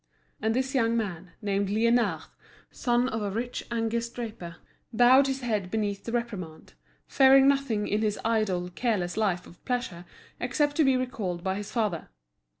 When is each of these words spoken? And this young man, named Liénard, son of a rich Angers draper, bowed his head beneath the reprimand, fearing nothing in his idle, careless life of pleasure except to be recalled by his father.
And 0.41 0.55
this 0.55 0.73
young 0.73 0.97
man, 0.97 1.33
named 1.43 1.69
Liénard, 1.69 2.23
son 2.71 3.07
of 3.09 3.21
a 3.21 3.29
rich 3.29 3.63
Angers 3.69 4.09
draper, 4.09 4.55
bowed 4.91 5.27
his 5.27 5.41
head 5.41 5.69
beneath 5.69 6.05
the 6.05 6.11
reprimand, 6.11 6.73
fearing 7.05 7.47
nothing 7.47 7.87
in 7.87 8.01
his 8.01 8.19
idle, 8.25 8.69
careless 8.71 9.15
life 9.15 9.45
of 9.45 9.63
pleasure 9.63 10.05
except 10.39 10.75
to 10.77 10.83
be 10.83 10.97
recalled 10.97 11.43
by 11.43 11.53
his 11.53 11.71
father. 11.71 12.09